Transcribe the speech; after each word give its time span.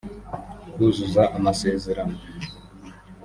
kuzuza 0.73 1.23
amasezerano 1.37 2.17